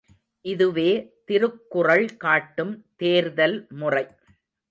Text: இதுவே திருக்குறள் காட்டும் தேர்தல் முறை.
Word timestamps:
இதுவே 0.45 0.87
திருக்குறள் 1.25 2.07
காட்டும் 2.15 2.73
தேர்தல் 2.95 3.67
முறை. 3.73 4.03